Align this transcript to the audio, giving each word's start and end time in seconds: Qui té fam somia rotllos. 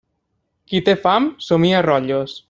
Qui 0.71 0.81
té 0.87 0.95
fam 1.03 1.27
somia 1.49 1.83
rotllos. 1.91 2.35